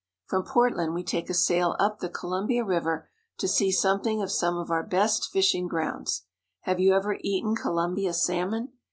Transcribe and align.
From 0.25 0.43
Portland 0.43 0.95
we 0.95 1.03
take 1.03 1.29
a 1.29 1.33
sail 1.35 1.75
up 1.79 1.99
the 1.99 2.09
Columbia 2.09 2.63
River 2.63 3.07
to 3.37 3.47
see 3.47 3.71
something 3.71 4.19
of 4.19 4.31
some 4.31 4.57
of 4.57 4.71
our 4.71 4.81
best 4.81 5.29
fishing 5.29 5.67
grounds. 5.67 6.23
Have 6.61 6.79
you 6.79 6.95
ever 6.95 7.19
eaten 7.21 7.55
Columbia 7.55 8.15
salmon? 8.15 8.69